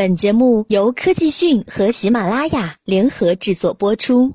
[0.00, 4.32] 本节目由科技讯和喜马拉雅联合制作播出。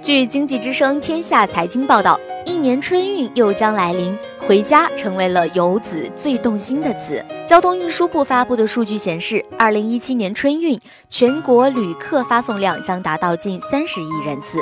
[0.00, 7.20] 据经济之声天下财经报道，一年春运又将来临，回家成为了游子最动心的词。
[7.48, 14.58] 交通运输部发布的数据显示，二零一七年春运全国旅客发送量将达到近三十亿人次。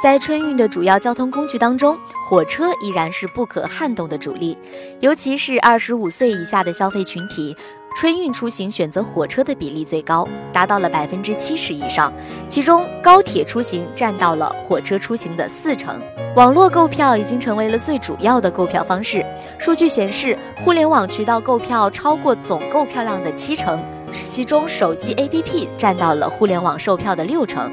[0.00, 4.56] 在春运的主要交通工具当中，火车依然是不可撼动的主力，
[5.00, 7.56] 尤其是二十五岁以下的消费群体。
[8.00, 12.12] 春运出行选择火车的比例最高，达到了百分之七十以上，
[12.48, 16.00] 其中高铁出行占到了火车出行的四成。
[16.36, 19.26] 网络购票已经成为了最主要的购票方式。
[19.58, 27.68] 数据显示，互联网渠道购票超过总购票量的七成，其中手机 APP 占到了互联网售票的六成。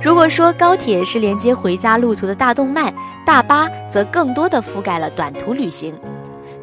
[0.00, 2.94] 如果说高铁是连接回家路途的大动脉，
[3.26, 5.92] 大巴则更多的覆盖了短途旅行。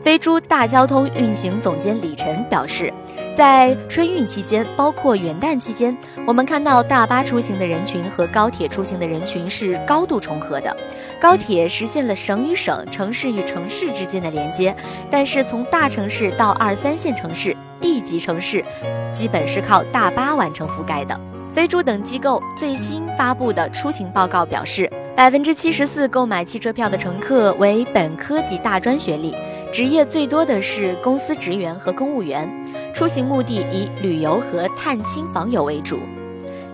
[0.07, 2.93] 飞猪大交通运行总监李晨表示，
[3.35, 5.93] 在春运期间，包括元旦期间，
[6.25, 10.73] 我们看到大巴出行的人群和高铁出行的人群是高度重合的。
[11.19, 14.73] 高铁实现了省与省、城市与城市之间的连接，
[15.11, 18.63] 但是从大城市到二三线城市、地级城市，
[19.11, 21.19] 基本是靠大巴完成覆盖的。
[21.51, 29.35] 飞猪等机构最新发布的出行报告表示，百分之七十四购买汽车票的乘客为本科及大专学历。
[29.71, 32.49] 职业最多的是公司职员和公务员，
[32.93, 35.99] 出行目的以旅游和探亲访友为主。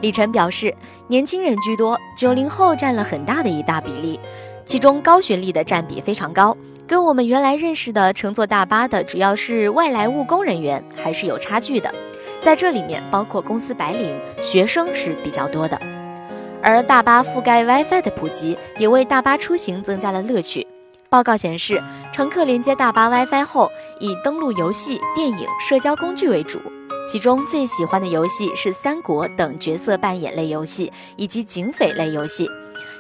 [0.02, 0.74] 李晨表示，
[1.08, 4.20] 年轻人居多，九零后占了很大的一大比例，
[4.66, 11.94] 其中高学历的占比非常高，跟我们原来认识的乘坐大巴的主要是外来务工人员还是有差距的。
[12.42, 15.80] 在这里面，包括公司白领、学生是比较多的，
[16.62, 20.68] 而大巴覆盖 WiFi 的普及，也为大巴出行增加了乐趣。
[21.14, 21.80] 报告显示，
[22.12, 23.70] 乘客连接大巴 WiFi 后，
[24.00, 26.60] 以登录游戏、电影、社交工具为主。
[27.08, 32.50] 其中最喜欢的游戏是三国等角色扮演类游戏，以及警匪类游戏。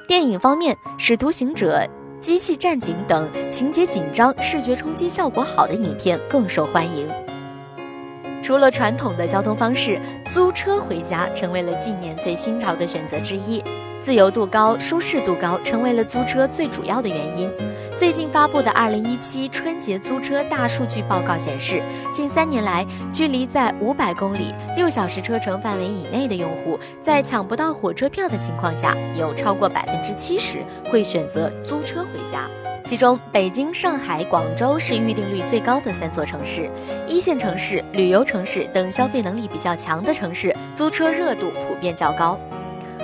[0.07, 1.79] 电影方面，《使徒行者》
[2.19, 7.09] 《机器战警》等情节紧张、视觉冲击效果好的影片更受欢迎。
[8.43, 9.99] 除了传统的交通方式，
[10.31, 13.63] 租车回家成为了近年最新潮的选择之一。
[14.03, 17.49] 自由度高、舒适度高，成为了租车最主要的原因。
[17.95, 21.81] 最近发布的二零一七春节租车大数据报告显示，
[22.13, 30.57] 近三年来，距离在五百公里、六小时车程范围以内的用户，在抢不到火车票的情况下，有超过百分之七十
[30.91, 32.49] 会选择租车回家。
[32.83, 36.69] 其中，北京、上海、广州是预订率最高的三座城市。
[37.07, 42.37] 一线城市、旅游城市等消费能力比较强的城市，租车热度普遍较高。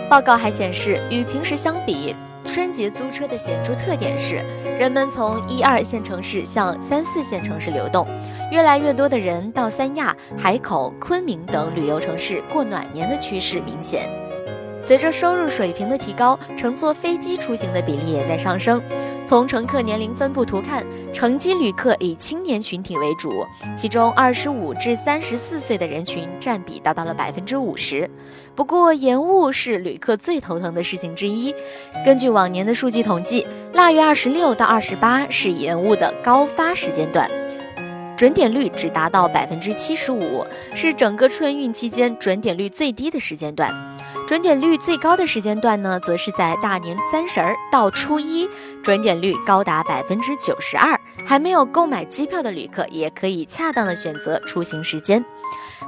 [0.09, 4.44] 报告还显示，与平时相比，春节租车的显著特点是，
[4.80, 8.08] 人们从一二线城市向三四线城市流动，
[8.52, 14.09] 越来越多的人到三亚、海口、昆明等旅游城市过暖年的趋势明显。
[14.80, 18.81] 随着收入水平的提高，乘坐飞机出行的比例也在上升。
[19.29, 23.45] 从乘客年龄分布图看，乘机旅客以青年群体为主，
[23.78, 28.09] 其中二十五至三十四岁的人群占比达到了百分之五十。
[28.56, 31.53] 不过，延误是旅客最头疼的事情之一。
[32.03, 37.29] 根据往年的数据统计，腊月二十六到二十八是延误的高发时间段，
[38.17, 43.72] 准点率只达到百分之七十五，是整个春运期间准点率最低的时间段。
[44.29, 48.47] 准点率最高的时间段呢，则是在大年三十儿到初一，
[48.84, 50.95] 准点率高达百分之九十二。
[51.25, 55.25] 还没有购买机票的旅客，也可以恰当的选择出行时间。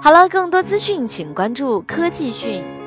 [0.02, 2.81] 好了，更多资讯请关注科技讯。